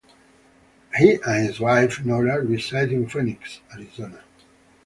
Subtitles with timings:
[0.97, 4.23] He and his wife, Nora, reside in Phoenix, Arizona.